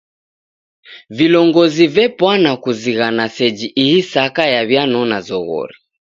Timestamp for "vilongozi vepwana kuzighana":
1.09-3.25